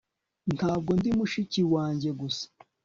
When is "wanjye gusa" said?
1.73-2.45